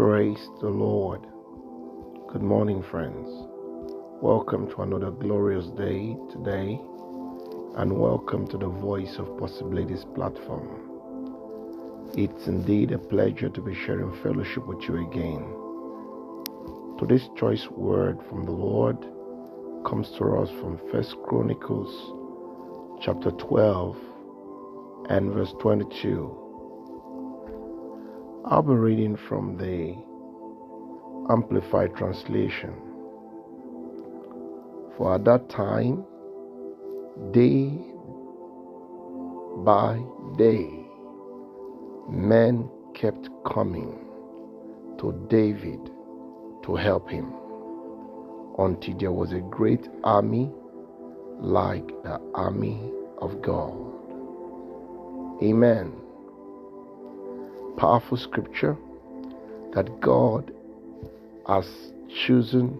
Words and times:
Praise 0.00 0.48
the 0.62 0.68
Lord. 0.70 1.20
Good 2.32 2.40
morning, 2.40 2.82
friends. 2.90 3.28
Welcome 4.22 4.70
to 4.70 4.80
another 4.80 5.10
glorious 5.10 5.66
day 5.76 6.16
today, 6.32 6.80
and 7.76 7.92
welcome 8.00 8.46
to 8.48 8.56
the 8.56 8.66
Voice 8.66 9.16
of 9.18 9.36
Possibilities 9.36 10.06
platform. 10.14 10.88
It's 12.16 12.46
indeed 12.46 12.92
a 12.92 12.98
pleasure 12.98 13.50
to 13.50 13.60
be 13.60 13.74
sharing 13.74 14.10
fellowship 14.22 14.66
with 14.66 14.80
you 14.88 15.06
again. 15.06 15.44
Today's 16.98 17.28
choice 17.36 17.68
word 17.70 18.20
from 18.30 18.46
the 18.46 18.52
Lord 18.52 18.96
comes 19.84 20.10
to 20.16 20.24
us 20.38 20.48
from 20.62 20.80
First 20.90 21.14
Chronicles 21.26 21.92
chapter 23.04 23.32
12 23.32 23.98
and 25.10 25.34
verse 25.34 25.52
22. 25.60 26.49
I'll 28.46 28.62
be 28.62 28.72
reading 28.72 29.16
from 29.16 29.58
the 29.58 29.94
Amplified 31.30 31.94
Translation. 31.94 32.72
For 34.96 35.14
at 35.14 35.26
that 35.26 35.50
time, 35.50 36.04
day 37.32 37.78
by 39.58 40.02
day, 40.38 40.70
men 42.08 42.70
kept 42.94 43.28
coming 43.44 44.06
to 44.98 45.12
David 45.28 45.90
to 46.64 46.76
help 46.76 47.10
him 47.10 47.34
until 48.58 48.96
there 48.96 49.12
was 49.12 49.32
a 49.32 49.40
great 49.40 49.86
army 50.02 50.50
like 51.38 51.86
the 52.04 52.18
army 52.34 52.90
of 53.18 53.42
God. 53.42 53.76
Amen 55.42 55.92
powerful 57.80 58.18
scripture 58.18 58.76
that 59.72 60.00
God 60.02 60.52
has 61.48 61.66
chosen 62.26 62.78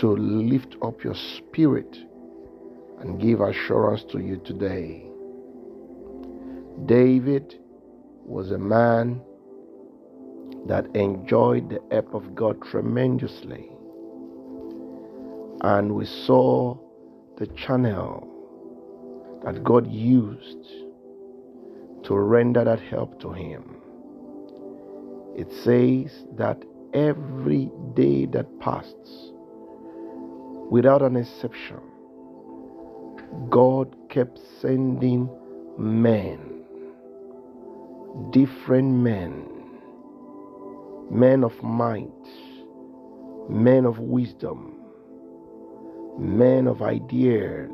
to 0.00 0.16
lift 0.16 0.76
up 0.80 1.04
your 1.04 1.14
spirit 1.14 1.94
and 3.00 3.20
give 3.20 3.42
assurance 3.42 4.04
to 4.04 4.20
you 4.20 4.38
today. 4.38 5.04
David 6.86 7.60
was 8.24 8.52
a 8.52 8.58
man 8.58 9.20
that 10.66 10.86
enjoyed 10.96 11.68
the 11.68 11.82
help 11.90 12.14
of 12.14 12.34
God 12.34 12.62
tremendously. 12.70 13.68
And 15.60 15.94
we 15.94 16.06
saw 16.06 16.78
the 17.36 17.46
channel 17.48 18.26
that 19.44 19.62
God 19.62 19.86
used 19.92 20.87
to 22.04 22.14
render 22.16 22.64
that 22.64 22.80
help 22.80 23.20
to 23.20 23.32
him. 23.32 23.76
It 25.36 25.52
says 25.52 26.26
that 26.36 26.62
every 26.94 27.70
day 27.94 28.26
that 28.26 28.58
passed, 28.60 29.32
without 30.70 31.02
an 31.02 31.16
exception, 31.16 31.80
God 33.50 33.94
kept 34.08 34.38
sending 34.60 35.28
men, 35.78 36.64
different 38.30 38.94
men, 38.94 39.46
men 41.10 41.44
of 41.44 41.62
might, 41.62 42.08
men 43.48 43.84
of 43.84 43.98
wisdom, 43.98 44.74
men 46.18 46.66
of 46.66 46.82
ideas, 46.82 47.70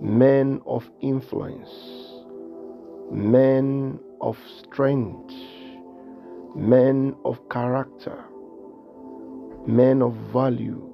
men 0.00 0.60
of 0.66 0.88
influence 1.00 2.01
men 3.10 3.98
of 4.20 4.38
strength, 4.58 5.34
men 6.54 7.14
of 7.24 7.48
character, 7.48 8.24
men 9.66 10.02
of 10.02 10.14
value, 10.32 10.92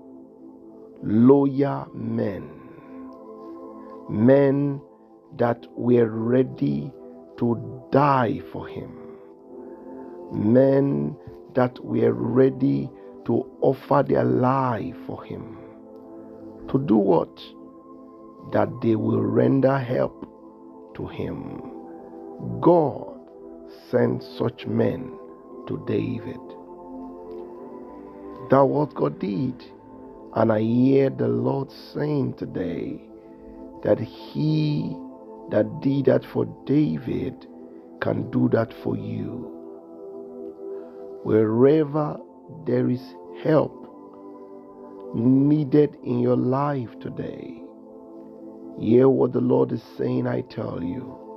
loyal 1.03 1.89
men, 1.95 2.49
men 4.09 4.81
that 5.37 5.67
were 5.77 6.09
ready 6.09 6.93
to 7.37 7.89
die 7.93 8.41
for 8.53 8.67
him, 8.67 8.91
men 10.33 11.17
that 11.55 11.79
were 11.85 12.13
ready 12.13 12.91
to 13.25 13.45
offer 13.61 14.03
their 14.03 14.25
life 14.25 14.97
for 15.07 15.23
him. 15.23 15.59
To 16.69 16.79
do 16.79 16.97
what? 16.97 17.41
That 18.53 18.69
they 18.81 18.97
will 18.97 19.23
render 19.23 19.79
help 19.79 20.27
to 20.95 21.07
him. 21.07 21.78
God 22.61 23.19
sent 23.91 24.23
such 24.23 24.67
men 24.67 25.13
to 25.67 25.83
David. 25.87 26.39
That 28.51 28.65
what 28.65 28.95
God 28.95 29.19
did. 29.19 29.65
And 30.35 30.53
I 30.53 30.61
hear 30.61 31.11
the 31.11 31.27
Lord 31.27 31.71
saying 31.93 32.35
today 32.35 33.01
that 33.83 33.99
He 33.99 34.97
that 35.51 35.81
did 35.81 36.05
that 36.05 36.25
for 36.33 36.45
David 36.65 37.47
can 38.01 38.31
do 38.31 38.49
that 38.51 38.73
for 38.85 38.97
you. 38.97 39.51
Wherever 41.25 42.19
there 42.67 42.89
is 42.89 43.03
help 43.43 43.75
needed 45.15 45.97
in 46.05 46.21
your 46.21 46.37
life 46.37 46.91
today, 47.01 47.61
hear 48.79 49.09
what 49.09 49.33
the 49.33 49.41
Lord 49.41 49.73
is 49.73 49.83
saying, 49.97 50.29
I 50.29 50.43
tell 50.43 50.83
you 50.83 51.28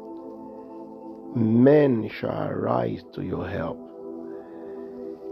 men 1.35 2.09
shall 2.09 2.47
arise 2.47 3.03
to 3.13 3.23
your 3.23 3.47
help. 3.47 3.79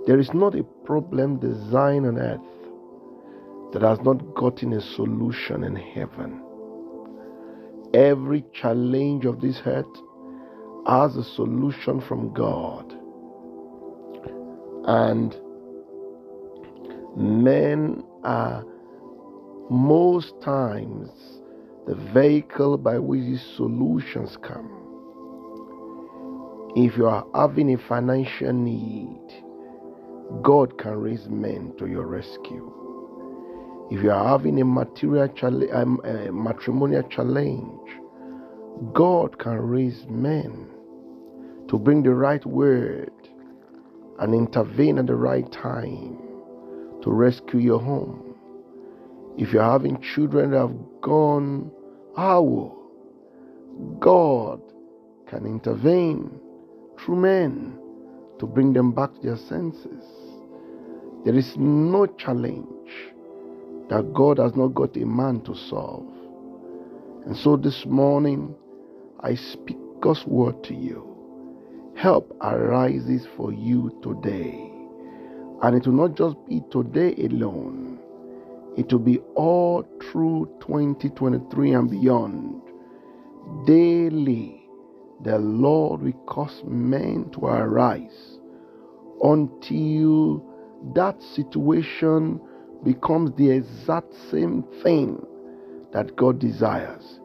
There 0.08 0.20
is 0.20 0.34
not 0.34 0.56
a 0.56 0.64
problem 0.86 1.40
designed 1.40 2.06
on 2.06 2.18
earth 2.18 2.42
that 3.74 3.82
has 3.82 4.00
not 4.02 4.34
gotten 4.36 4.74
a 4.74 4.82
solution 4.82 5.64
in 5.64 5.76
heaven. 5.76 6.42
Every 7.94 8.44
challenge 8.54 9.26
of 9.26 9.42
this 9.42 9.62
earth 9.66 9.86
has 10.88 11.16
a 11.16 11.24
solution 11.24 12.02
from 12.02 12.34
God. 12.34 12.94
And 14.86 15.36
men 17.16 18.04
are 18.24 18.64
most 19.70 20.42
times 20.42 21.10
the 21.86 21.96
vehicle 22.14 22.78
by 22.78 22.98
which 22.98 23.22
these 23.22 23.46
solutions 23.56 24.38
come. 24.42 24.89
If 26.76 26.98
you 26.98 27.08
are 27.08 27.26
having 27.34 27.74
a 27.74 27.78
financial 27.88 28.54
need, 28.54 29.44
God 30.44 30.78
can 30.78 30.96
raise 30.98 31.28
men 31.28 31.74
to 31.80 31.88
your 31.88 32.06
rescue. 32.06 32.72
If 33.90 34.04
you 34.04 34.12
are 34.12 34.28
having 34.28 34.62
a 34.62 34.66
material 34.66 35.28
challenge, 35.30 35.72
um, 35.74 36.00
a 36.04 36.32
matrimonial 36.32 37.02
challenge, 37.10 37.90
God 38.94 39.40
can 39.40 39.58
raise 39.58 40.06
men 40.08 40.68
to 41.70 41.80
bring 41.80 42.04
the 42.04 42.14
right 42.14 42.46
word 42.46 43.12
and 44.20 44.36
intervene 44.36 45.00
at 45.00 45.08
the 45.08 45.16
right 45.16 45.52
time 45.52 46.20
to 47.02 47.12
rescue 47.12 47.60
your 47.60 47.80
home. 47.80 48.36
If 49.40 49.54
you're 49.54 49.64
having 49.64 50.00
children 50.02 50.52
that 50.52 50.60
have 50.60 50.76
gone 51.02 51.72
owl, 52.16 52.78
God 54.00 54.62
can 55.28 55.48
intervene 55.48 56.40
through 57.04 57.18
men 57.18 57.78
to 58.40 58.46
bring 58.46 58.74
them 58.74 58.92
back 58.92 59.14
to 59.16 59.22
their 59.22 59.38
senses. 59.38 60.06
There 61.26 61.36
is 61.36 61.56
no 61.58 62.06
challenge 62.06 62.92
that 63.90 64.14
God 64.14 64.38
has 64.38 64.56
not 64.56 64.70
got 64.70 64.96
a 64.96 65.06
man 65.06 65.42
to 65.42 65.56
solve. 65.56 66.08
And 67.26 67.36
so 67.36 67.58
this 67.58 67.86
morning, 67.86 68.56
I 69.22 69.36
speak 69.36 69.78
God's 70.00 70.26
word 70.26 70.64
to 70.66 70.74
you. 70.74 71.06
Help 71.96 72.36
arises 72.42 73.28
for 73.36 73.52
you 73.52 74.00
today. 74.02 74.72
And 75.62 75.76
it 75.76 75.86
will 75.86 76.08
not 76.08 76.16
just 76.16 76.38
be 76.48 76.62
today 76.72 77.14
alone, 77.26 78.00
it 78.78 78.92
will 78.94 79.00
be 79.00 79.20
all 79.36 79.84
through 80.10 80.50
2023 80.62 81.74
and 81.74 81.90
beyond. 81.90 82.62
Daily 83.66 84.59
the 85.22 85.38
Lord 85.38 86.02
will 86.02 86.26
cause 86.28 86.62
men 86.66 87.30
to 87.34 87.46
arise 87.46 88.40
until 89.22 90.46
that 90.96 91.22
situation 91.22 92.40
becomes 92.84 93.36
the 93.36 93.50
exact 93.52 94.14
same 94.32 94.64
thing 94.82 95.26
that 95.92 96.16
God 96.16 96.40
desires. 96.40 97.20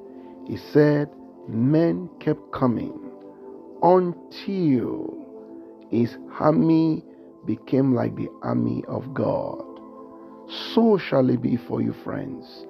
He 0.47 0.57
said, 0.57 1.09
Men 1.47 2.09
kept 2.21 2.53
coming 2.53 2.99
until 3.83 5.15
his 5.91 6.17
army 6.41 7.05
became 7.47 7.95
like 7.95 8.17
the 8.17 8.29
army 8.43 8.83
of 8.89 9.13
God. 9.15 9.63
So 10.75 10.99
shall 10.99 11.29
it 11.31 11.43
be 11.43 11.57
for 11.57 11.81
you, 11.81 11.93
friends, 12.05 12.67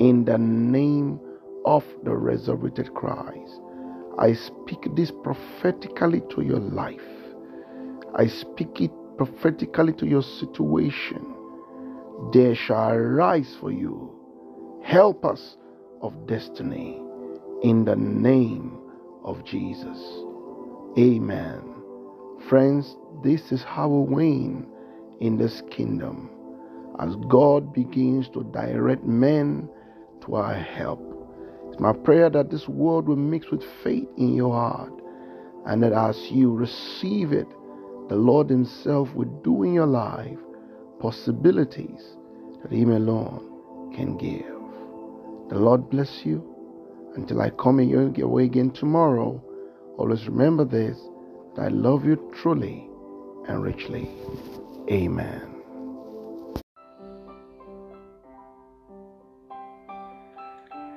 in 0.00 0.24
the 0.24 0.38
name 0.38 1.20
of 1.64 1.84
the 2.02 2.14
resurrected 2.14 2.92
Christ. 2.94 3.60
I 4.18 4.34
speak 4.34 4.94
this 4.94 5.10
prophetically 5.10 6.22
to 6.30 6.42
your 6.42 6.60
life. 6.60 7.00
I 8.16 8.26
speak 8.28 8.80
it 8.80 8.92
prophetically 9.16 9.92
to 9.94 10.06
your 10.06 10.22
situation. 10.22 11.34
There 12.32 12.54
shall 12.54 12.90
arise 12.92 13.56
for 13.60 13.70
you 13.72 14.10
helpers 14.84 15.56
of 16.02 16.26
destiny 16.26 17.00
in 17.62 17.84
the 17.84 17.96
name 17.96 18.78
of 19.24 19.44
Jesus. 19.44 19.98
Amen. 20.98 21.62
Friends, 22.48 22.96
this 23.22 23.50
is 23.50 23.62
how 23.64 23.88
we 23.88 24.14
win 24.14 24.66
in 25.20 25.38
this 25.38 25.62
kingdom 25.70 26.30
as 27.00 27.16
God 27.28 27.72
begins 27.72 28.28
to 28.30 28.44
direct 28.44 29.04
men 29.04 29.68
to 30.24 30.34
our 30.34 30.54
help. 30.54 31.13
It's 31.74 31.80
my 31.80 31.92
prayer 31.92 32.30
that 32.30 32.52
this 32.52 32.68
word 32.68 33.08
will 33.08 33.16
mix 33.16 33.50
with 33.50 33.64
faith 33.82 34.06
in 34.16 34.32
your 34.32 34.52
heart 34.52 34.92
and 35.66 35.82
that 35.82 35.92
as 35.92 36.16
you 36.30 36.52
receive 36.52 37.32
it, 37.32 37.48
the 38.08 38.14
Lord 38.14 38.48
Himself 38.48 39.12
will 39.12 39.40
do 39.42 39.64
in 39.64 39.74
your 39.74 39.86
life 39.88 40.38
possibilities 41.00 42.00
that 42.62 42.70
Him 42.70 42.92
alone 42.92 43.90
can 43.92 44.16
give. 44.16 44.46
The 45.50 45.58
Lord 45.58 45.90
bless 45.90 46.20
you. 46.24 46.48
Until 47.16 47.42
I 47.42 47.50
come 47.50 47.80
in 47.80 47.88
your 47.88 48.28
way 48.28 48.44
again 48.44 48.70
tomorrow, 48.70 49.42
always 49.98 50.28
remember 50.28 50.64
this 50.64 50.96
that 51.56 51.62
I 51.62 51.68
love 51.70 52.04
you 52.04 52.32
truly 52.40 52.88
and 53.48 53.64
richly. 53.64 54.08
Amen. 54.88 55.53